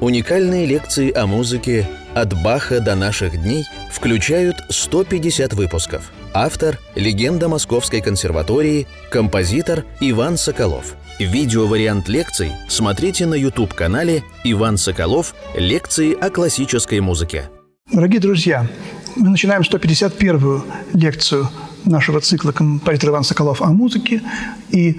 [0.00, 6.12] Уникальные лекции о музыке «От Баха до наших дней» включают 150 выпусков.
[6.32, 10.94] Автор– легенда Московской консерватории, композитор Иван Соколов.
[11.18, 15.34] Видеовариант лекций смотрите на YouTube-канале «Иван Соколов.
[15.56, 17.50] Лекции о классической музыке».
[17.92, 18.68] Дорогие друзья,
[19.16, 21.50] мы начинаем 151-ю лекцию
[21.84, 24.22] нашего цикла «Композитор Иван Соколов о музыке».
[24.70, 24.96] И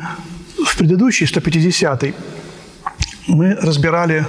[0.61, 2.13] в предыдущей, 150-й,
[3.27, 4.25] мы разбирали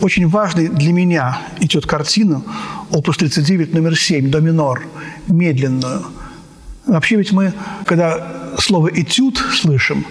[0.00, 2.44] очень важный для меня идет картину
[2.90, 4.82] опус 39 номер 7, до минор,
[5.28, 6.02] медленную.
[6.86, 7.52] Вообще ведь мы,
[7.84, 10.06] когда слово «этюд» слышим,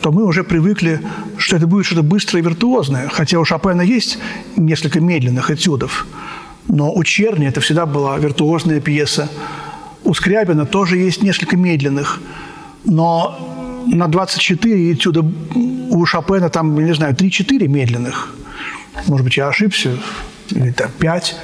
[0.00, 1.00] то мы уже привыкли,
[1.36, 3.08] что это будет что-то быстрое и виртуозное.
[3.08, 4.18] Хотя у Шопена есть
[4.56, 6.06] несколько медленных этюдов.
[6.68, 9.28] Но у Черни это всегда была виртуозная пьеса.
[10.04, 12.20] У Скрябина тоже есть несколько медленных.
[12.84, 15.24] Но на 24 этюда
[15.90, 18.34] у Шопена там, не знаю, 3-4 медленных.
[19.06, 19.96] Может быть, я ошибся,
[20.50, 21.36] или там 5,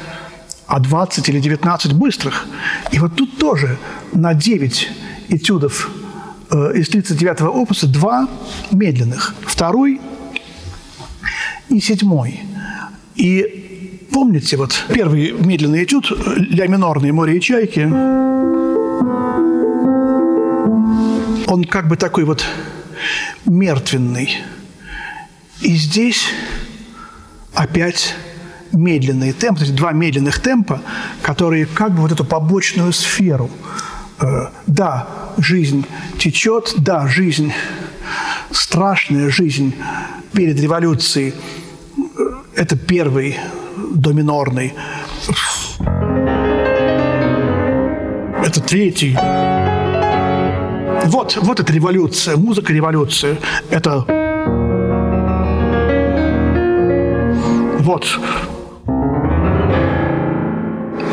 [0.66, 2.46] а 20 или 19 быстрых.
[2.92, 3.78] И вот тут тоже
[4.12, 4.90] на 9
[5.28, 5.90] этюдов
[6.50, 8.28] э, из 39-го опуса два
[8.70, 9.34] медленных.
[9.46, 10.00] Второй
[11.68, 12.40] и седьмой.
[13.14, 17.80] И помните, вот первый медленный этюд «Ля минорный море и чайки»,
[21.50, 22.44] он как бы такой вот
[23.46, 24.38] мертвенный.
[25.60, 26.28] И здесь
[27.58, 28.14] опять
[28.72, 30.80] медленный темп, то есть два медленных темпа,
[31.22, 33.50] которые как бы вот эту побочную сферу.
[34.20, 35.84] Э, да, жизнь
[36.18, 37.52] течет, да, жизнь
[38.52, 39.74] страшная, жизнь
[40.32, 41.34] перед революцией.
[41.96, 42.02] Э,
[42.54, 43.36] это первый
[43.92, 44.74] доминорный.
[48.44, 49.16] Это третий.
[51.06, 53.36] Вот, вот эта революция, музыка революции.
[53.70, 54.04] Это
[57.88, 58.18] вот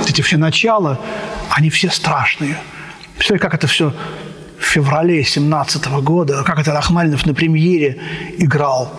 [0.09, 0.99] эти все начала,
[1.49, 2.57] они все страшные.
[3.13, 3.93] Представляете, как это все
[4.59, 7.97] в феврале 17 года, как это Рахманинов на премьере
[8.37, 8.91] играл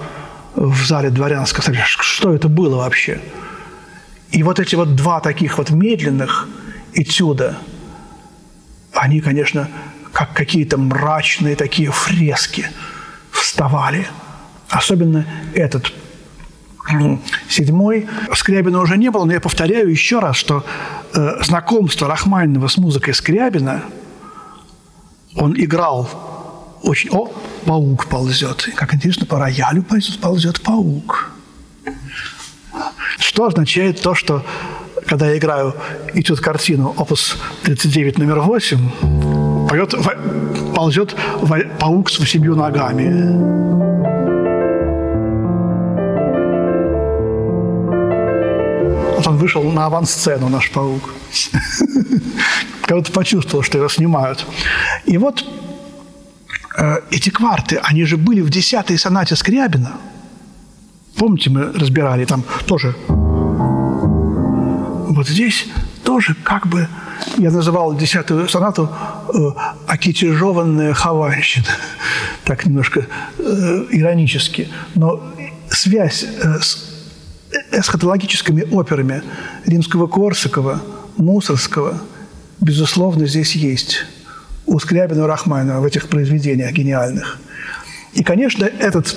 [0.54, 3.20] в зале дворянского Что это было вообще?
[4.30, 6.48] И вот эти вот два таких вот медленных
[6.94, 7.58] этюда,
[8.94, 9.68] они, конечно,
[10.14, 12.70] как какие-то мрачные такие фрески
[13.32, 14.08] вставали.
[14.70, 15.92] Особенно этот
[17.48, 18.08] седьмой.
[18.34, 20.64] Скрябина уже не было, но я повторяю еще раз, что
[21.14, 23.82] э, знакомство Рахманинова с музыкой Скрябина,
[25.34, 26.08] он играл
[26.82, 27.10] очень...
[27.10, 27.30] О,
[27.64, 28.68] паук ползет.
[28.74, 29.84] Как интересно, по роялю
[30.20, 31.30] ползет паук.
[33.18, 34.44] Что означает то, что
[35.06, 35.74] когда я играю
[36.14, 39.94] идет картину опус 39 номер 8, поет,
[40.74, 41.14] ползет
[41.78, 44.15] паук с восемью ногами.
[49.36, 51.14] Вышел на авансцену, наш паук.
[52.82, 54.46] Кого-то почувствовал, что его снимают.
[55.04, 55.44] И вот
[56.78, 59.92] э, эти кварты, они же были в десятой сонате Скрябина.
[61.16, 62.94] Помните, мы разбирали там тоже.
[65.08, 65.66] Вот здесь
[66.02, 66.88] тоже как бы
[67.36, 68.88] я называл десятую сонату
[69.34, 69.38] э,
[69.86, 71.66] «Акитижованная хованщина».
[72.44, 73.06] Так немножко
[73.38, 74.68] э, иронически.
[74.94, 75.20] Но
[75.68, 76.95] связь э, с
[77.72, 79.22] эсхатологическими операми
[79.64, 80.80] римского Корсакова,
[81.16, 82.00] Мусорского,
[82.60, 84.04] безусловно, здесь есть
[84.66, 87.38] у Скрябина и Рахманинова в этих произведениях гениальных.
[88.14, 89.16] И, конечно, этот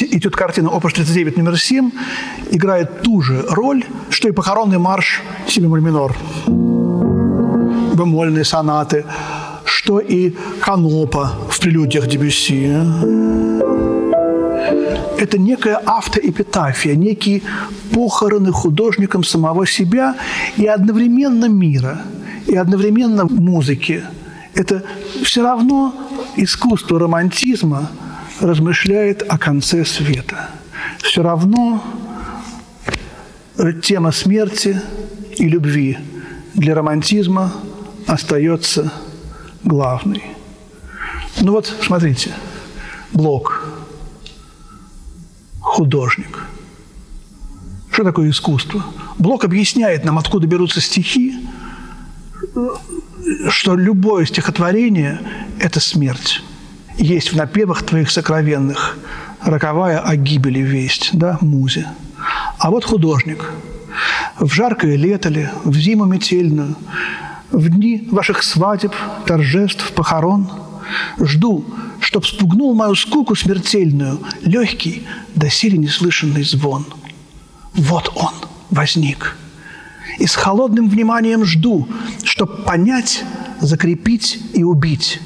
[0.00, 1.92] идет картина «Опус 39 номер 7»
[2.50, 6.16] играет ту же роль, что и похоронный марш си бемоль минор,
[7.94, 9.04] бемольные сонаты,
[9.64, 12.72] что и канопа в прелюдиях Дебюсси
[15.18, 17.42] это некая автоэпитафия, некие
[17.92, 20.16] похороны художником самого себя
[20.56, 22.02] и одновременно мира,
[22.46, 24.04] и одновременно музыки.
[24.54, 24.82] Это
[25.22, 25.94] все равно
[26.36, 27.90] искусство романтизма
[28.40, 30.50] размышляет о конце света.
[31.02, 31.82] Все равно
[33.82, 34.80] тема смерти
[35.36, 35.98] и любви
[36.54, 37.52] для романтизма
[38.06, 38.92] остается
[39.62, 40.22] главной.
[41.40, 42.30] Ну вот, смотрите,
[43.12, 43.65] Блок–
[45.76, 46.44] художник.
[47.92, 48.82] Что такое искусство?
[49.18, 51.34] Блок объясняет нам, откуда берутся стихи,
[53.50, 55.20] что любое стихотворение–
[55.60, 56.42] это смерть.
[56.96, 58.96] Есть в напевах твоих сокровенных
[59.42, 61.86] роковая о гибели весть, да, музе.
[62.58, 63.52] А вот художник.
[64.40, 66.74] В жаркое лето ли, в зиму метельную,
[67.50, 68.94] в дни ваших свадеб,
[69.26, 70.50] торжеств, похорон–
[71.18, 71.64] Жду,
[72.06, 75.02] чтоб спугнул мою скуку смертельную легкий,
[75.34, 76.86] доселе неслышанный звон.
[77.74, 78.32] Вот он
[78.70, 79.36] возник.
[80.20, 81.88] И с холодным вниманием жду,
[82.22, 83.24] чтоб понять,
[83.60, 85.20] закрепить и убить.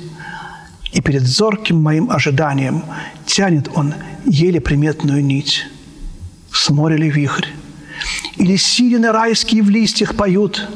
[0.95, 2.83] И перед зорким моим ожиданием
[3.27, 3.93] тянет он
[4.25, 5.67] еле приметную нить.
[6.51, 7.49] С моря ли вихрь?
[8.37, 10.67] Или сирены райские в листьях поют?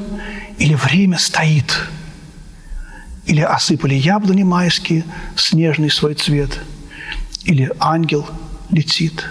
[0.58, 1.88] Или время стоит?
[3.26, 5.04] Или осыпали яблони майские
[5.36, 6.60] снежный свой цвет?
[7.44, 8.26] Или ангел
[8.70, 9.24] летит?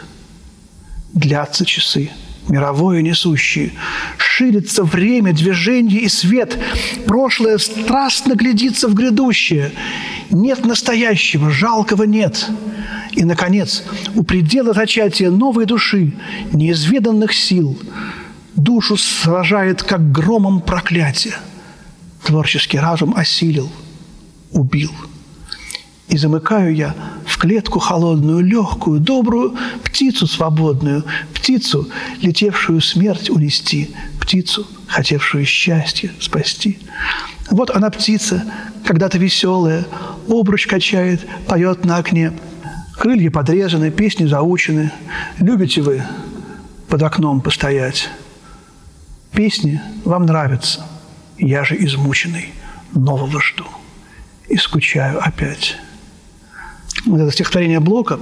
[1.13, 2.10] Длятся часы–
[2.48, 3.72] мировое несущие.
[4.18, 6.57] Ширится время, движение и свет.
[7.06, 9.72] Прошлое страстно глядится в грядущее.
[10.30, 12.48] Нет настоящего, жалкого нет.
[13.12, 13.84] И, наконец,
[14.16, 16.13] у предела зачатия новой души,
[16.51, 17.80] неизведанных сил,
[18.56, 21.36] душу сражает, как громом проклятие.
[22.24, 23.72] Творческий разум осилил,
[24.54, 24.92] убил–
[26.14, 26.96] и замыкаю я
[27.26, 31.04] в клетку холодную, легкую, добрую птицу свободную,
[31.34, 31.90] птицу,
[32.22, 33.90] летевшую смерть унести,
[34.22, 36.78] птицу, хотевшую счастье спасти.
[37.50, 38.46] Вот она птица,
[38.86, 39.88] когда-то веселая,
[40.28, 42.32] обруч качает, поет на окне.
[43.00, 44.92] Крылья подрезаны, песни заучены.
[45.40, 46.04] Любите вы
[46.90, 48.10] под окном постоять?
[49.32, 50.86] Песни вам нравятся.
[51.40, 52.54] Я же измученный,
[52.94, 53.66] нового жду
[54.54, 55.78] и скучаю опять
[57.06, 58.20] вот это стихотворение Блока,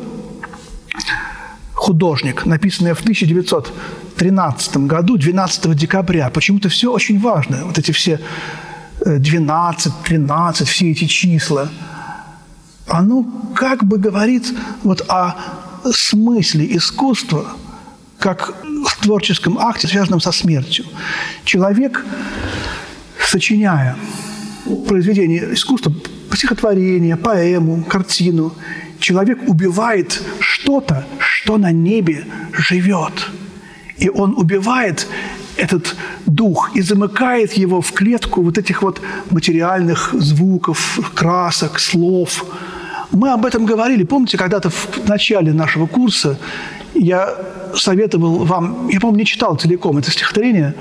[1.74, 6.30] художник, написанное в 1913 году, 12 декабря.
[6.30, 7.66] Почему-то все очень важно.
[7.66, 8.19] Вот эти все
[9.06, 11.69] 12, э, 13, все эти числа.
[12.88, 13.25] Оно
[13.56, 14.54] как бы говорит
[14.84, 15.36] вот о
[15.92, 17.45] смысле искусства,
[18.19, 20.86] как в творческом акте, связанном со смертью.
[21.44, 22.06] Человек,
[23.19, 23.98] сочиняя
[24.88, 25.94] произведение искусства,
[26.36, 28.54] стихотворение, поэму, картину,
[29.00, 33.13] человек убивает что-то, что на небе живет.
[33.98, 35.07] И он убивает
[35.57, 35.95] этот
[36.25, 42.45] дух и замыкает его в клетку вот этих вот материальных звуков, красок, слов.
[43.12, 44.04] Мы об этом говорили.
[44.04, 46.39] Помните, когда-то в начале нашего курса
[46.94, 47.36] я
[47.75, 50.74] советовал вам, я, по-моему, не читал целиком это стихотворение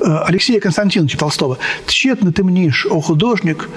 [0.00, 1.58] э, Алексея Константиновича Толстого.
[1.86, 3.68] «Тщетно ты мнишь, о художник,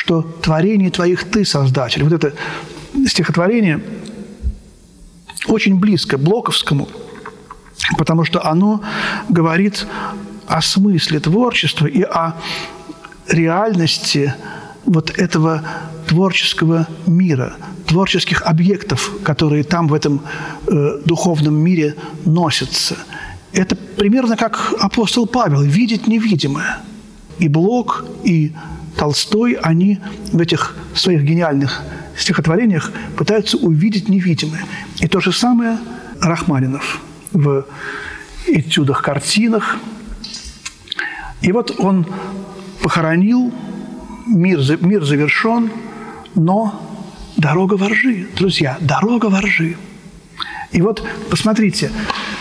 [0.00, 2.02] что творение твоих ты создатель».
[2.02, 2.32] Вот это
[3.06, 3.82] стихотворение
[5.46, 6.88] очень близко Блоковскому,
[7.98, 8.82] потому что оно
[9.28, 9.86] говорит
[10.46, 12.34] о смысле творчества и о
[13.28, 14.34] реальности
[14.86, 15.62] вот этого
[16.08, 17.56] творческого мира,
[17.86, 20.22] творческих объектов, которые там в этом
[20.66, 21.94] э, духовном мире
[22.24, 22.96] носятся.
[23.52, 26.78] Это примерно как апостол Павел, видеть невидимое.
[27.38, 28.52] И Блок, и
[28.96, 29.98] Толстой, они
[30.32, 31.82] в этих своих гениальных
[32.16, 34.64] стихотворениях пытаются увидеть невидимое.
[34.98, 35.78] И то же самое
[36.20, 37.00] Рахманинов
[37.32, 37.66] в
[38.46, 39.76] этюдах, картинах.
[41.40, 42.06] И вот он
[42.82, 43.52] похоронил,
[44.26, 45.70] мир, мир завершен,
[46.34, 46.86] но
[47.36, 49.76] дорога воржи, друзья, дорога воржи.
[50.72, 51.90] И вот посмотрите,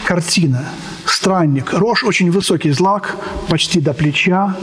[0.05, 0.65] картина,
[1.05, 3.17] странник, рожь очень высокий злак,
[3.47, 4.55] почти до плеча,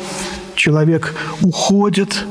[0.56, 2.25] человек уходит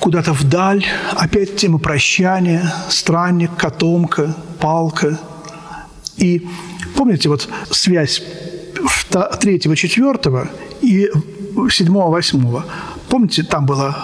[0.00, 5.18] куда-то вдаль, опять тема прощания, странник, котомка, палка.
[6.16, 6.46] И
[6.96, 8.22] помните вот связь
[9.40, 10.48] третьего, четвертого
[10.80, 11.10] и
[11.70, 12.64] седьмого, восьмого?
[13.08, 13.96] Помните, там было...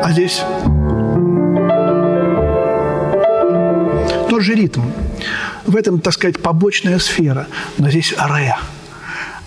[0.00, 0.42] А здесь
[4.28, 4.82] тот же ритм.
[5.66, 7.46] В этом, так сказать, побочная сфера,
[7.78, 8.56] но здесь ре.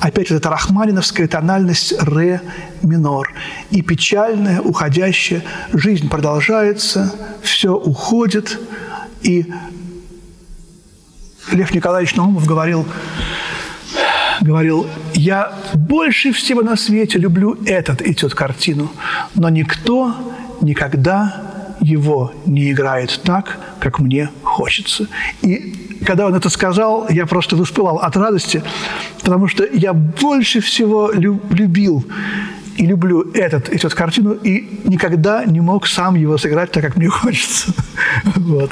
[0.01, 2.41] Опять вот эта рахманиновская тональность ре
[2.81, 3.31] минор.
[3.69, 5.43] И печальная, уходящая
[5.73, 8.59] жизнь продолжается, все уходит.
[9.21, 9.45] И
[11.51, 12.87] Лев Николаевич Наумов говорил,
[14.41, 18.91] говорил, я больше всего на свете люблю этот этюд картину,
[19.35, 20.15] но никто
[20.61, 25.07] никогда его не играет так, как мне хочется.
[25.41, 28.63] И когда он это сказал, я просто воспылал от радости,
[29.23, 32.05] потому что я больше всего любил
[32.77, 37.07] и люблю этот, эту картину, и никогда не мог сам его сыграть так, как мне
[37.21, 37.73] хочется.
[38.35, 38.71] Вот.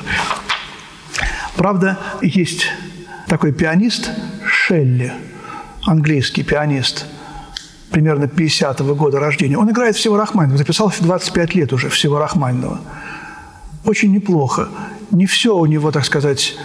[1.55, 2.67] Правда, есть
[3.27, 4.11] такой пианист
[4.45, 5.13] Шелли,
[5.85, 7.05] английский пианист,
[7.91, 9.57] примерно 50-го года рождения.
[9.57, 12.79] Он играет всего Рахманинова, записал 25 лет уже всего Рахманинова.
[13.85, 14.69] Очень неплохо.
[15.11, 16.57] Не все у него, так сказать,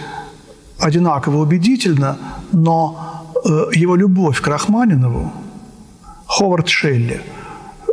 [0.79, 2.17] одинаково убедительно,
[2.51, 5.31] но э, его любовь к Рахманинову,
[6.25, 7.21] Ховард Шелли,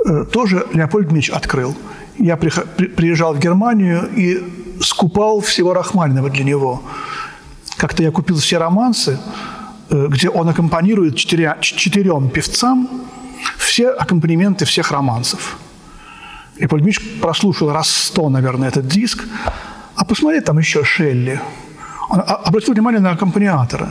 [0.05, 1.75] э, тоже Леопольд Мич открыл.
[2.19, 4.43] Я приезжал в Германию и
[4.81, 6.83] скупал всего Рахманинова для него–
[7.83, 9.19] Как-то я купил все романсы,
[9.91, 12.89] э, где он аккомпанирует четыря, четырем певцам
[13.59, 15.59] все аккомпанементы всех романсов.
[16.63, 19.25] И Поль Дмитриевич прослушал раз сто, наверное, этот диск.
[19.97, 21.41] А посмотри, там еще Шелли.
[22.09, 23.89] Он обратил внимание на аккомпаниатора.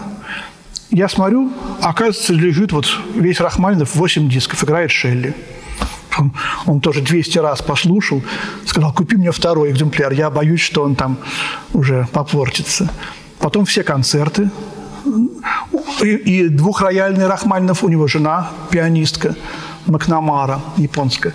[0.89, 1.51] Я смотрю,
[1.81, 5.35] оказывается, лежит вот весь Рахманинов, 8 дисков, играет Шелли.
[6.17, 6.33] Он,
[6.65, 8.23] он тоже 200 раз послушал,
[8.65, 11.17] сказал, купи мне второй экземпляр, я боюсь, что он там
[11.73, 12.89] уже попортится.
[13.39, 14.49] Потом все концерты.
[16.01, 19.35] И, и двухрояльный Рахманинов, у него жена, пианистка,
[19.87, 21.33] Макнамара, японская.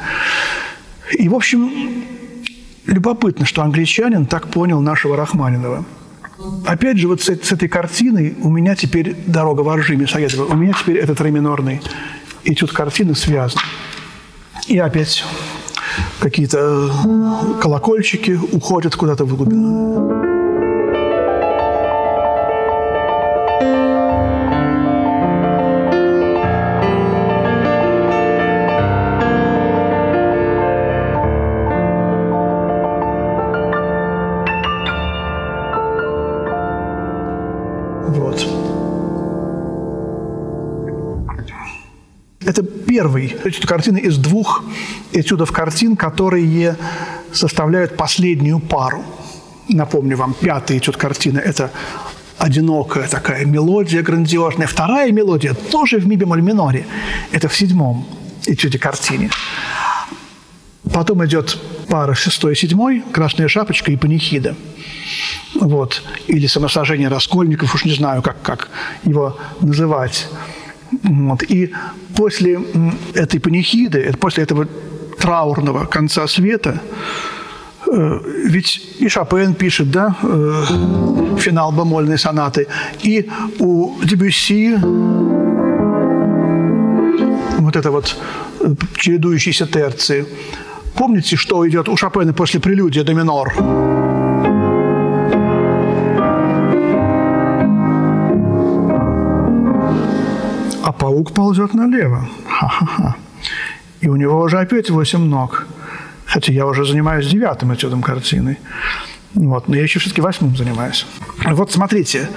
[1.12, 2.04] И, в общем,
[2.86, 5.84] любопытно, что англичанин так понял нашего Рахманинова.
[6.66, 10.56] Опять же, вот с, с этой картиной у меня теперь «Дорога в Аржиме» Саедова, у
[10.56, 11.80] меня теперь этот ре минорный
[12.44, 13.60] этюд картины связан.
[14.68, 15.24] И опять
[16.20, 20.35] какие-то э, колокольчики уходят куда-то в глубину.
[42.96, 44.64] Первый этюд картины из двух
[45.12, 46.76] этюдов картин, которые
[47.30, 49.04] составляют последнюю пару.
[49.68, 51.70] Напомню вам, пятый этюд картины– это
[52.38, 54.66] одинокая такая мелодия грандиозная.
[54.66, 56.86] Вторая мелодия тоже в ми бемоль миноре.
[57.32, 58.06] Это в седьмом
[58.46, 59.28] этюде картине.
[60.90, 61.58] Потом идет
[61.90, 64.56] пара шестой и седьмой, «Красная шапочка» и «Панихида».
[65.60, 66.02] Вот.
[66.28, 68.70] Или «Самосожжение раскольников», уж не знаю, как, как
[69.04, 70.28] его называть.
[71.02, 71.42] Вот.
[71.42, 71.72] И
[72.16, 72.60] после
[73.14, 74.66] этой панихиды, после этого
[75.18, 76.80] траурного конца света,
[77.86, 80.64] э, ведь и Шопен пишет, да, э,
[81.38, 82.66] финал бемольной сонаты,
[83.04, 84.76] и у Дебюсси
[87.58, 88.16] вот это вот
[88.60, 90.26] э, чередующиеся терции.
[90.94, 93.95] Помните, что идет у Шопена после прелюдия до минор?
[101.16, 102.28] Паук ползет налево.
[102.46, 103.16] Ха-ха-ха.
[104.02, 105.66] И у него уже опять восемь ног.
[106.26, 108.58] Хотя я уже занимаюсь девятым этюдом картины.
[109.32, 111.06] Вот, но я еще все-таки восьмым занимаюсь.
[111.46, 112.28] Вот смотрите,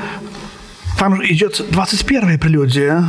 [0.97, 3.03] там идет 21-я прелюдия.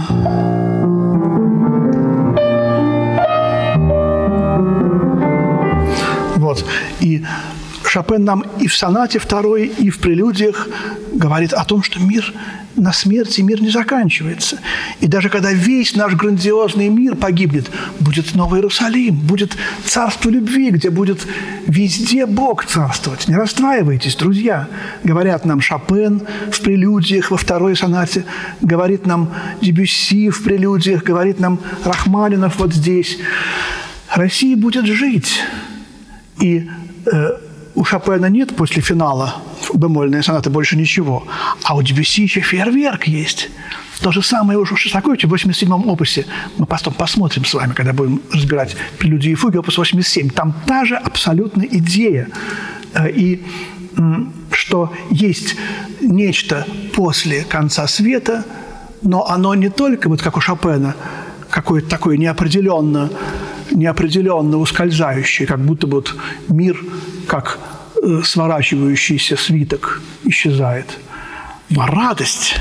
[6.36, 6.64] Вот.
[6.98, 7.24] И
[7.84, 10.68] Шопен нам и в сонате второй, и в прелюдиях
[11.12, 12.32] говорит о том, что мир
[12.80, 14.58] на смерти мир не заканчивается.
[15.00, 17.70] И даже когда весь наш грандиозный мир погибнет,
[18.00, 21.26] будет Новый Иерусалим, будет царство любви, где будет
[21.66, 23.28] везде Бог царствовать.
[23.28, 24.68] Не расстраивайтесь, друзья.
[25.04, 28.25] Говорят нам Шопен в прелюдиях во второй сонате,
[28.62, 33.18] говорит нам Дебюсси в прелюдиях, говорит нам Рахманинов вот здесь.
[34.14, 35.42] Россия будет жить.
[36.40, 36.68] И
[37.06, 37.30] э,
[37.75, 39.34] у Шопена нет после финала
[39.74, 41.26] бемольные сонаты больше ничего.
[41.64, 43.50] А у Дебюсси еще фейерверк есть.
[44.00, 46.26] То же самое у Шостаковича в 87-м опусе.
[46.56, 50.30] Мы потом посмотрим с вами, когда будем разбирать прелюдии и фуги, опус 87.
[50.30, 52.28] Там та же абсолютно идея.
[52.94, 53.44] Э, и
[54.52, 55.56] что есть
[56.00, 58.44] нечто после конца света,
[59.02, 60.94] но оно не только, вот как у Шопена,
[61.50, 63.10] какое-то такое неопределенно,
[63.70, 66.14] неопределенно ускользающее, как будто вот
[66.48, 66.78] мир
[67.26, 67.58] как
[68.25, 70.99] сворачивающийся свиток исчезает.
[71.69, 72.57] Но радость,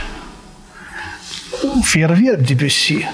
[1.83, 3.07] фейерверк Дебюсси,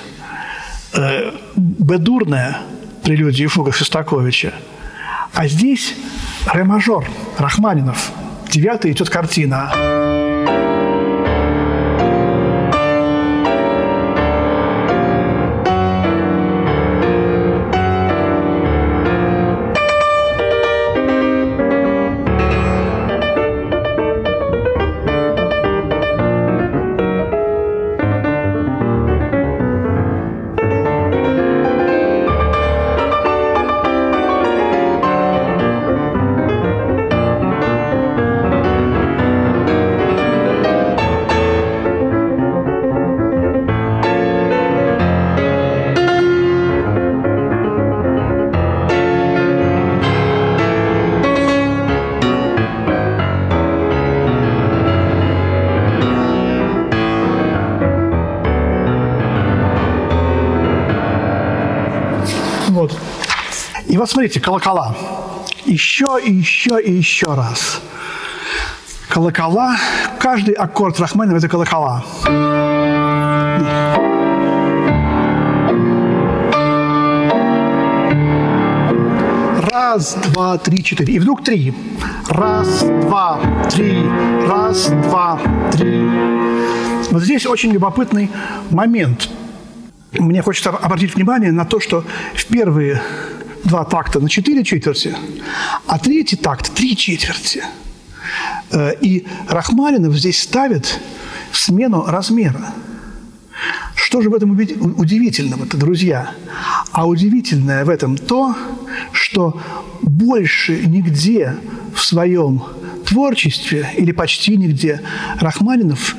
[0.93, 2.57] э, бедурная
[3.03, 4.53] прелюдия и фуга Шостаковича.
[5.33, 5.95] А здесь
[6.51, 8.11] ре-мажор Рахманинов.
[8.49, 10.24] Девятый идет картина.
[64.15, 64.95] Смотрите, колокола.
[65.65, 67.81] Еще и еще и еще раз.
[69.09, 69.75] колокола.
[70.19, 72.01] Каждый аккорд Рахманинова– это колокола.
[79.69, 81.13] Раз, два, три, четыре.
[81.15, 81.73] И вдруг три.
[82.29, 84.01] Раз, два, три.
[84.47, 85.41] Раз, два,
[85.73, 86.09] три.
[87.11, 88.31] Вот здесь очень любопытный
[88.71, 89.27] момент.
[90.13, 93.01] Мне хочется обратить внимание на то, что в первые
[93.65, 95.15] два такта на четыре четверти,
[95.87, 97.63] а третий такт– три четверти.
[98.71, 100.99] Э, и Рахманинов здесь ставит
[101.51, 102.73] смену размера.
[103.95, 106.31] Что же в этом удивительного-то, друзья?
[106.91, 108.55] А удивительное в этом то,
[109.11, 109.61] что
[110.01, 111.57] больше нигде
[111.93, 112.63] в своем
[113.05, 115.01] творчестве или почти нигде
[115.39, 116.15] Рахманинов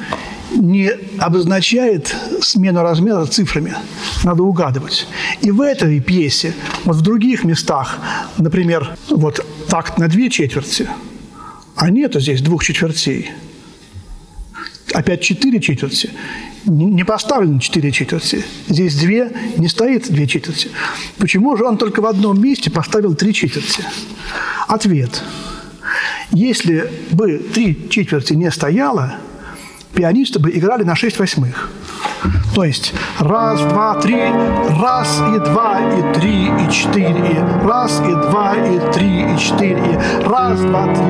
[0.50, 3.74] не обозначает смену размера цифрами.
[4.24, 5.06] Надо угадывать.
[5.40, 7.98] И в этой пьесе, вот в других местах,
[8.38, 10.88] например, вот такт на две четверти,
[11.74, 13.30] а нету здесь двух четвертей.
[14.92, 16.10] Опять четыре четверти.
[16.64, 18.44] Не поставлено четыре четверти.
[18.68, 20.70] Здесь две, не стоит две четверти.
[21.18, 23.84] Почему же он только в одном месте поставил три четверти?
[24.66, 25.22] Ответ.
[26.32, 29.16] Если бы три четверти не стояло,
[29.96, 31.70] пианисты бы играли на 6 восьмых.
[32.54, 34.20] То есть раз, два, три,
[34.80, 39.78] раз и два, и три, и четыре, и раз, и два, и три, и четыре,
[39.78, 41.06] и раз, два, три.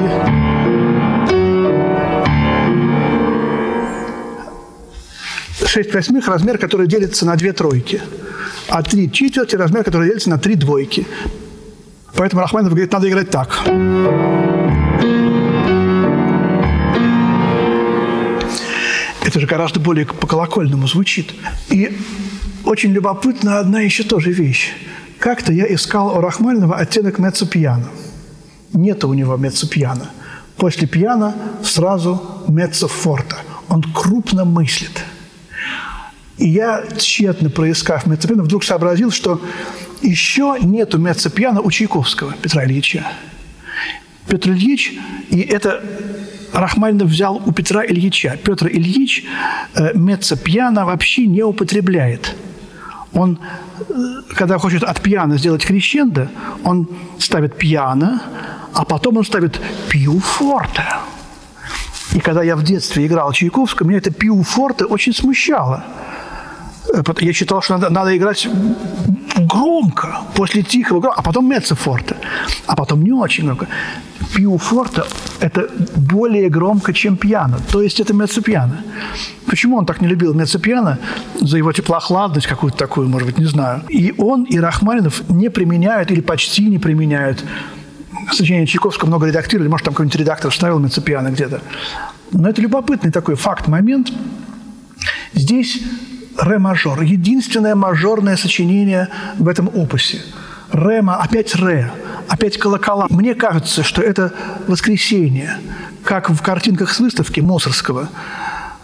[5.66, 8.00] Шесть восьмых– размер, который делится на две тройки,
[8.68, 11.06] а три четверти– размер, который делится на три двойки.
[12.14, 13.62] Поэтому Рахманинов говорит, надо играть так.
[19.26, 21.34] Это же гораздо более по-колокольному звучит.
[21.68, 21.98] И
[22.64, 24.72] очень любопытна одна еще тоже вещь.
[25.18, 27.88] Как-то я искал у Рахманинова оттенок меццо-пьяно.
[28.72, 30.10] Нет у него меццо-пьяно.
[30.56, 33.38] После пьяно сразу меццо-форта.
[33.68, 35.02] Он крупно мыслит.
[36.38, 39.40] И я, тщетно проискав меццо-пьяно, вдруг сообразил, что
[40.02, 43.04] еще нету меццо-пьяно у Чайковского Петра Ильича.
[44.28, 44.94] Петр Ильич,
[45.30, 45.82] и это
[46.56, 48.38] Рахманинов взял у Петра Ильича.
[48.42, 49.24] Петр Ильич
[49.74, 52.34] э, меццо-пьяно вообще не употребляет.
[53.12, 53.38] Он,
[53.78, 53.84] э,
[54.34, 56.28] когда хочет от пьяно сделать крещендо,
[56.64, 56.88] он
[57.18, 58.22] ставит пьяно,
[58.72, 60.86] а потом он ставит пиу форте.
[62.14, 65.84] И когда я в детстве играл Чайковского, меня это пиу форте очень смущало.
[66.94, 68.48] Э, я считал, что надо, надо играть
[69.36, 72.16] громко, после тихого, а потом меццо-форте,
[72.66, 73.68] а потом не очень громко
[74.36, 75.04] пиу-форте–
[75.40, 77.58] это более громко, чем пьяно.
[77.70, 78.82] То есть это меццо-пьяно.
[79.46, 80.98] Почему он так не любил меццо-пьяно?
[81.40, 83.82] За его теплоохладность какую-то такую, может быть, не знаю.
[83.88, 87.44] И он, и Рахманинов не применяют или почти не применяют
[88.32, 91.60] сочинение Чайковского много редактировали, может, там какой-нибудь редактор вставил меццо-пьяно где-то.
[92.32, 94.12] Но это любопытный такой факт, момент.
[95.32, 95.80] Здесь
[96.38, 100.20] ре мажор, единственное мажорное сочинение в этом опусе.
[100.72, 101.92] Ре, опять ре–
[102.28, 103.06] опять колокола.
[103.10, 104.32] Мне кажется, что это
[104.66, 105.58] воскресенье,
[106.04, 108.08] как в картинках с выставки Мосорского.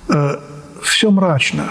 [0.08, 0.38] Э,
[0.82, 1.70] все мрачно.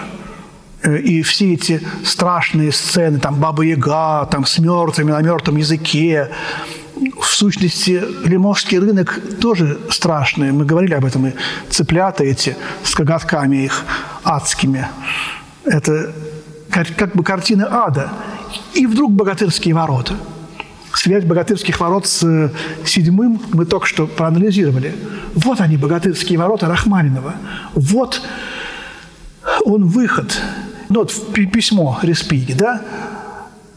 [0.82, 6.30] Э, и все эти страшные сцены, там Баба Яга, там с мертвыми на мертвом языке,
[7.20, 10.52] в сущности, лимовский рынок тоже страшный.
[10.52, 11.32] Мы говорили об этом, и
[11.68, 13.84] цыплята эти с коготками их
[14.22, 14.88] адскими.
[15.64, 16.12] Это
[16.96, 18.10] как бы картина ада.
[18.74, 20.14] И вдруг богатырские ворота–
[21.02, 22.50] связь богатырских ворот с э,
[22.84, 24.94] седьмым мы только что проанализировали.
[25.34, 27.34] Вот они, богатырские ворота Рахманинова.
[27.74, 28.22] Вот
[29.64, 30.40] он выход.
[30.88, 31.12] Ну, вот
[31.52, 32.82] письмо Респиги, да?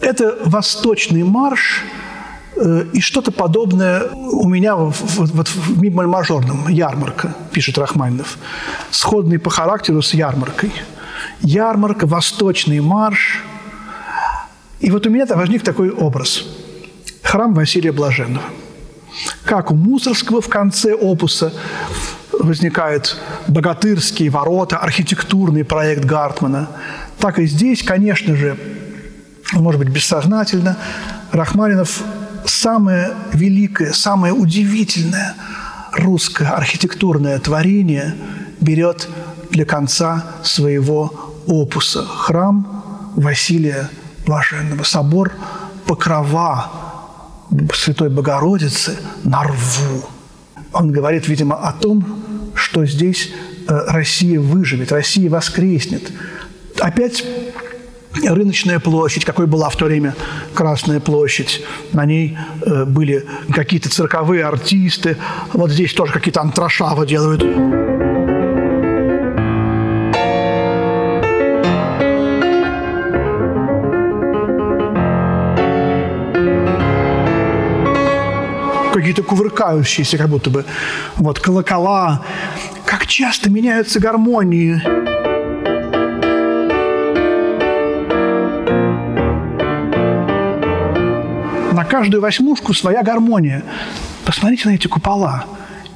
[0.02, 1.84] Это восточный марш
[2.58, 8.38] э, и что-то подобное у меня вот в, в мажорном ярмарка, пишет Рахманинов,
[8.92, 10.72] сходный по характеру с ярмаркой.
[11.42, 13.44] Ярмарка, восточный марш.
[14.80, 16.44] И вот у меня там возник такой образ–
[17.36, 18.46] храм Василия Блаженного.
[19.44, 21.52] Как у Мусорского в конце опуса
[22.32, 23.18] возникают
[23.48, 26.70] богатырские ворота, архитектурный проект Гартмана,
[27.20, 28.58] так и здесь, конечно же,
[29.54, 30.78] может быть, бессознательно,
[31.32, 32.04] Рахманинов
[32.46, 35.36] самое великое, самое удивительное
[35.92, 38.16] русское архитектурное творение
[38.62, 39.10] берет
[39.50, 42.06] для конца своего опуса.
[42.06, 43.90] Храм Василия
[44.26, 45.32] Блаженного, собор
[45.88, 46.72] Покрова,
[47.74, 50.06] Святой Богородицы на рву.
[50.74, 52.04] Он говорит, видимо, о том,
[52.56, 53.32] что здесь
[53.68, 56.12] э, Россия выживет, Россия воскреснет.
[56.80, 57.24] Опять
[58.24, 60.16] рыночная площадь, какой была в то время
[60.54, 61.62] Красная площадь.
[61.94, 65.18] На ней э, были какие-то цирковые артисты.
[65.54, 67.85] Вот здесь тоже какие-то антрошавы делают.
[79.06, 80.66] Какие-то кувыркающиеся, как будто бы
[81.18, 82.24] вот колокола.
[82.86, 84.82] Как часто меняются гармонии.
[91.72, 93.64] На каждую восьмушку своя гармония.
[94.26, 95.46] Посмотрите на эти купола.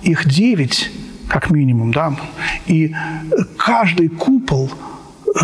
[0.03, 0.91] Их девять,
[1.27, 2.15] как минимум, да.
[2.67, 2.93] И
[3.57, 4.69] каждый купол
[5.35, 5.39] э,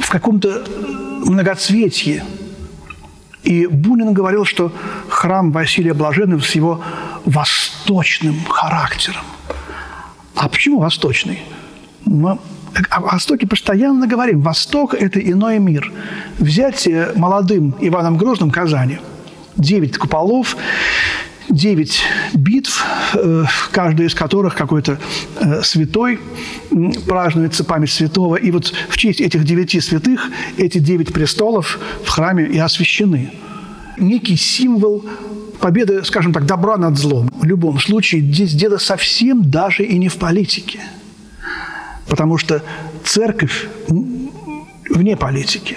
[0.00, 0.64] в каком-то
[1.26, 2.24] многоцветье–
[3.44, 4.72] и Бунин говорил, что
[5.24, 6.82] храм Василия Блаженного с его
[7.24, 9.22] восточным характером.
[10.36, 11.40] А почему восточный?
[12.04, 12.38] Мы
[12.90, 14.42] о Востоке постоянно говорим.
[14.42, 15.90] Восток– это иной мир.
[16.38, 18.98] Взять молодым Иваном Грозным Казани.
[19.56, 20.58] Девять куполов,
[21.48, 22.02] девять
[22.34, 22.84] битв,
[23.14, 24.98] э, каждая из которых какой-то
[25.40, 26.20] э, святой
[27.08, 28.36] празднуется память святого.
[28.36, 33.32] И вот в честь этих девяти святых эти девять престолов в храме и освящены.
[33.98, 35.04] Некий символ
[35.60, 37.30] победы, скажем так, добра над злом.
[37.40, 40.80] В любом случае здесь дело совсем даже и не в политике.
[42.08, 42.62] Потому что
[43.04, 43.68] церковь
[44.90, 45.76] вне политики.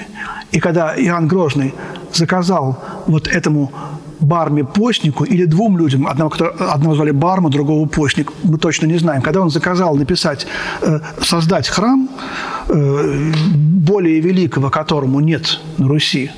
[0.51, 1.73] И когда Иоанн Грозный
[2.13, 3.71] заказал вот этому
[4.19, 9.21] барме постнику или двум людям, одного, одного звали барма, другого постник, мы точно не знаем,
[9.21, 10.47] когда он заказал написать,
[10.82, 12.10] э, создать храм,
[12.69, 13.32] э,
[13.88, 16.32] более великого которому нет на Руси,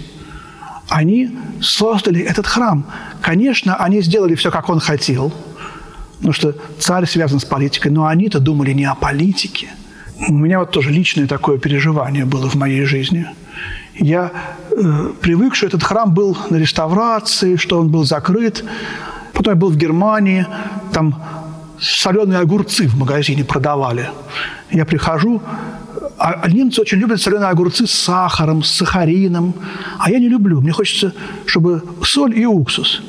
[0.89, 2.85] они создали этот храм.
[3.21, 5.33] Конечно, они сделали все, как он хотел,
[6.17, 9.67] потому что царь связан с политикой, но они-то думали не о политике.
[10.27, 13.25] У меня вот тоже личное такое переживание было в моей жизни–
[13.99, 14.31] я
[14.71, 18.63] э, привык, что этот храм был на реставрации, что он был закрыт.
[19.33, 20.45] Потом я был в Германии,
[20.93, 21.21] там
[21.79, 24.09] соленые огурцы в магазине продавали.
[24.71, 25.41] Я прихожу,
[26.19, 29.53] а, а немцы очень любят соленые огурцы с сахаром, с сахарином.
[29.97, 30.59] А я не люблю.
[30.61, 31.13] Мне хочется,
[31.45, 33.01] чтобы соль и уксус.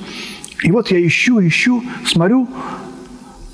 [0.62, 2.48] И вот я ищу, ищу, смотрю,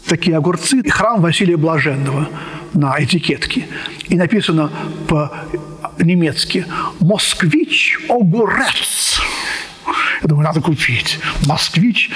[0.07, 0.83] такие огурцы.
[0.89, 2.29] Храм Василия Блаженного
[2.75, 3.67] на этикетке.
[4.09, 4.71] И написано
[5.09, 5.33] по
[5.99, 6.67] немецкий
[7.01, 9.21] «Москвич огурец».
[10.23, 11.19] Я думаю, надо купить.
[11.47, 12.11] Москвич,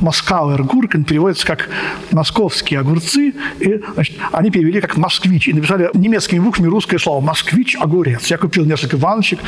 [0.00, 1.68] Москауэр Гуркин переводится как
[2.10, 3.34] «московские огурцы».
[3.60, 5.48] И, значит, они перевели как «москвич».
[5.48, 8.26] И написали немецкими буквами русское слово «москвич огурец».
[8.26, 9.40] Я купил несколько баночек.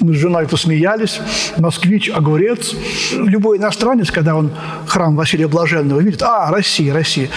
[0.00, 1.20] Мы с женой посмеялись.
[1.58, 2.74] «Москвич огурец».
[3.12, 4.52] Любой иностранец, когда он
[4.86, 7.28] храм Василия Блаженного видит, а, Россия, Россия.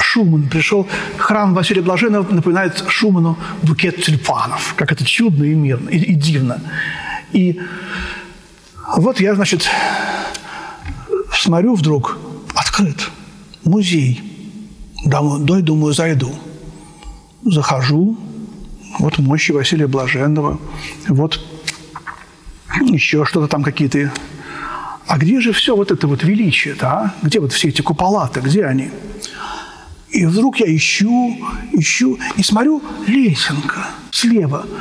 [0.00, 0.86] Шуман пришел.
[1.16, 4.74] Храм Василия Блаженного напоминает Шуману букет тюльпанов.
[4.76, 6.60] Как это чудно и мирно, и, и дивно.
[7.32, 7.60] И
[8.96, 9.68] вот я, значит,
[11.32, 12.18] смотрю вдруг,
[12.54, 13.10] открыт,
[13.64, 14.22] музей.
[15.04, 16.34] Домой, думаю, зайду.
[17.44, 18.16] Захожу,
[18.98, 20.58] вот мощи Василия Блаженного,
[21.08, 21.40] вот
[22.80, 24.10] еще что-то там какие-то.
[25.06, 27.14] А где же все вот это вот величие-то, а?
[27.22, 28.90] Где вот все эти купола-то, где они?
[30.08, 31.36] И вдруг я ищу,
[31.72, 34.66] ищу, и смотрю, лесенка слева–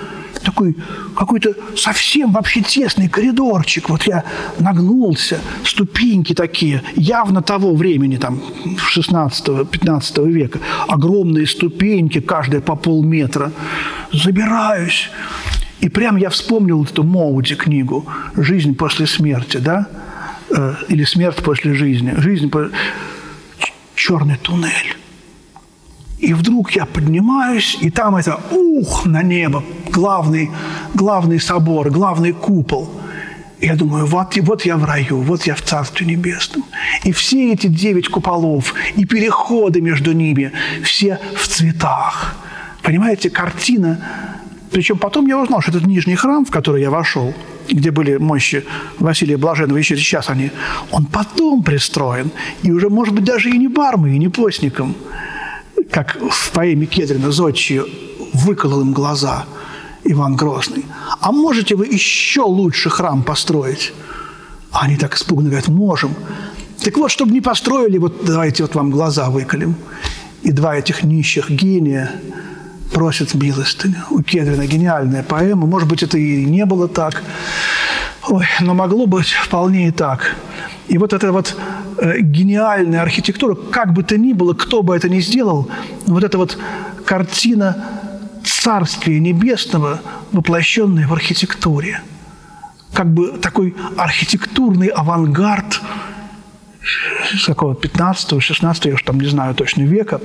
[0.54, 0.76] такой
[1.16, 3.90] какой-то совсем вообще тесный коридорчик.
[3.90, 4.24] Вот я
[4.60, 8.40] нагнулся, ступеньки такие, явно того времени, там,
[8.96, 10.60] 16-15 века.
[10.88, 13.52] Огромные ступеньки, каждая по полметра.
[14.12, 15.10] Забираюсь.
[15.82, 19.88] И прям я вспомнил эту Моуди книгу «Жизнь после смерти», да?
[20.50, 22.14] Э, или «Смерть после жизни».
[22.18, 22.70] Жизнь по...
[23.96, 25.03] Черный туннель.
[26.24, 30.52] И вдруг я поднимаюсь, и там это ух на небо, главный,
[30.94, 32.90] главный собор, главный купол.
[33.60, 36.64] И я думаю, вот, вот я в раю, вот я в Царстве Небесном.
[37.04, 42.38] И все эти девять куполов, и переходы между ними, все в цветах.
[42.84, 44.00] Понимаете, картина.
[44.72, 47.34] Причем потом я узнал, что этот нижний храм, в который я вошел,
[47.70, 48.64] где были мощи
[48.98, 50.52] Василия Блаженного, еще сейчас они,
[50.90, 52.32] он потом пристроен.
[52.62, 54.96] И уже, может быть, даже и не бармой, и не постником–
[55.92, 57.82] как в поэме Кедрина «Зодчий»
[58.34, 59.46] выколол им глаза
[60.04, 60.86] Иван Грозный.
[61.20, 63.94] А можете вы еще лучше храм построить?
[64.72, 66.16] А они так испуганно говорят, можем.
[66.84, 69.76] Так вот, чтобы не построили, вот давайте вот вам глаза выколем.
[70.42, 72.12] И два этих нищих гения
[72.92, 74.04] просят милостыню.
[74.10, 75.66] У Кедрина гениальная поэма.
[75.68, 77.24] Может быть, это и не было так.
[78.28, 80.36] Ой, но могло быть вполне и так.
[80.88, 81.56] И вот эта вот
[82.20, 85.70] гениальная архитектура, как бы то ни было, кто бы это ни сделал,
[86.06, 86.58] вот эта вот
[87.06, 87.78] картина
[88.44, 90.02] Царствия Небесного
[90.32, 92.02] воплощенное в архитектуре.
[92.94, 95.82] Как бы такой архитектурный авангард
[97.38, 100.22] с какого 15-16, я уж там не знаю точно века,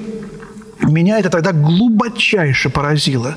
[0.87, 3.35] меня это тогда глубочайше поразило.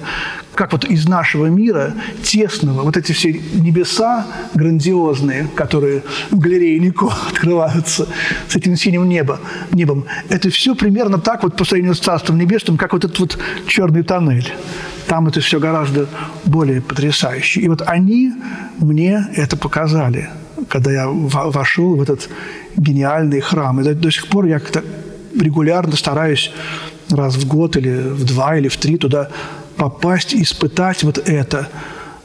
[0.54, 7.12] Как вот из нашего мира, тесного, вот эти все небеса грандиозные, которые в галерее Нико
[7.30, 8.08] открываются
[8.48, 9.40] с этим синим небо,
[9.72, 13.40] небом, это все примерно так вот по сравнению с Царством Небесным, как вот этот вот
[13.66, 14.54] черный тоннель.
[15.08, 16.08] Там это все гораздо
[16.46, 17.62] более потрясающе.
[17.62, 18.34] И вот они
[18.78, 20.30] мне это показали,
[20.70, 22.30] когда я вошел в этот
[22.78, 23.80] гениальный храм.
[23.82, 24.84] И до сих пор я как-то
[25.40, 26.52] регулярно стараюсь
[27.12, 29.30] раз в год или в два или в три туда
[29.76, 31.68] попасть, испытать вот это,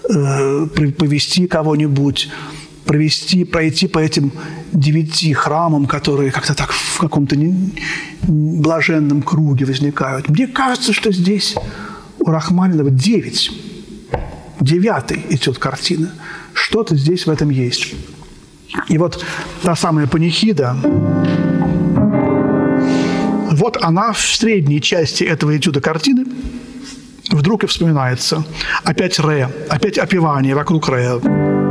[0.09, 0.67] э,
[0.99, 2.29] повести кого-нибудь,
[2.85, 4.33] провести, пройти по этим
[4.73, 7.37] девяти храмам, которые как-то так в каком-то
[8.23, 10.29] блаженном круге возникают.
[10.29, 11.57] Мне кажется, что здесь
[12.19, 13.51] у Рахманинова девять.
[14.61, 16.11] Девятый идет картина.
[16.55, 17.95] Что-то здесь в этом есть.
[18.89, 19.25] И вот
[19.63, 20.77] та самая панихида,
[23.57, 26.25] вот она в средней части этого этюда картины
[27.31, 28.45] вдруг и вспоминается.
[28.85, 31.66] Опять Ре, опять опевание вокруг Ре.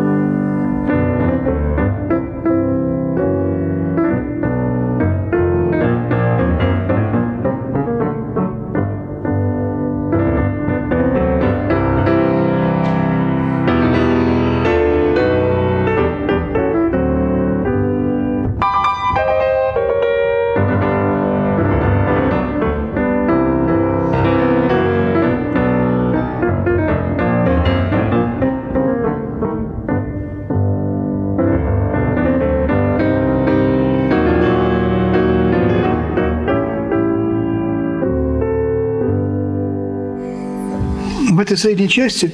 [41.46, 42.32] Этой средней части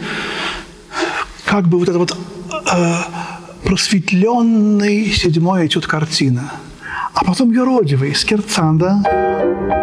[1.45, 2.17] как бы вот это вот
[2.71, 2.93] э,
[3.65, 6.54] просветленный седьмой этюд картина.
[7.13, 9.81] А потом юродивый, скерцанда.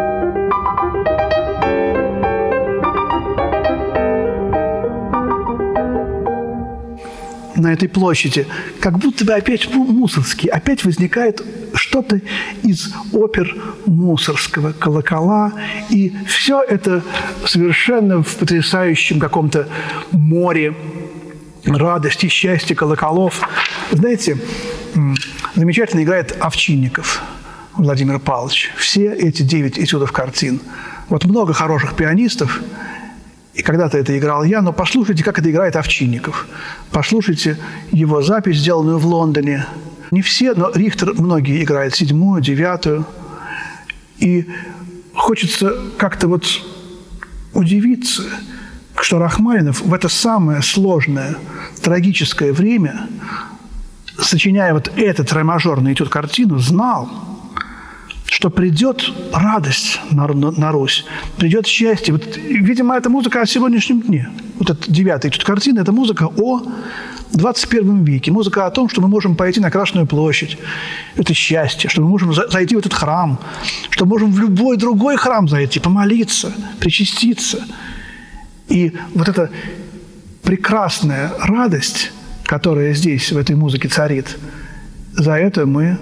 [7.58, 8.46] На этой площади,
[8.80, 11.42] как будто бы опять мусорский, опять возникает
[11.74, 12.20] что-то
[12.62, 13.54] из опер
[13.86, 15.52] Мусорского, колокола,
[15.90, 17.02] и все это
[17.44, 19.68] совершенно в потрясающем каком-то
[20.12, 20.74] море
[21.64, 23.40] радости, счастья, колоколов.
[23.90, 24.38] Знаете,
[25.54, 27.22] замечательно играет Овчинников
[27.74, 28.72] Владимир Павлович.
[28.76, 30.60] Все эти девять этюдов картин.
[31.08, 32.60] Вот много хороших пианистов,
[33.58, 36.46] и когда-то это играл я, но послушайте, как это играет Овчинников.
[36.90, 37.58] Послушайте
[37.92, 39.66] его запись, сделанную в Лондоне–
[40.10, 43.04] не все, но Рихтер многие играют седьмую, девятую.
[44.18, 44.48] И
[45.14, 46.46] хочется как-то вот
[47.52, 48.22] удивиться,
[48.96, 51.36] что Рахманинов в это самое сложное,
[51.82, 53.06] трагическое время,
[54.18, 57.10] сочиняя вот этот ре-мажорный этюд картину, знал,
[58.28, 61.04] что придет радость на, на, на Русь,
[61.38, 62.12] придет счастье.
[62.12, 64.28] Вот, видимо, это музыка о сегодняшнем дне.
[64.58, 66.62] Вот этот девятый этюд картины– это музыка о
[67.32, 68.30] 21 веке.
[68.30, 70.58] Музыка о том, что мы можем пойти на Красную площадь.
[71.16, 73.38] Это счастье, что мы можем зайти в этот храм,
[73.88, 77.64] что можем в любой другой храм зайти, помолиться, причаститься.
[78.68, 79.50] И вот эта
[80.42, 82.12] прекрасная радость,
[82.44, 84.36] которая здесь, в этой музыке царит,
[85.14, 85.98] за это мы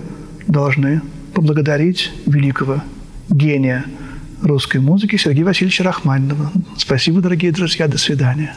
[0.48, 1.02] должны
[1.36, 2.82] поблагодарить великого
[3.28, 3.84] гения
[4.40, 6.50] русской музыки Сергея Васильевича Рахманинова.
[6.78, 7.88] Спасибо, дорогие друзья.
[7.88, 8.54] До свидания.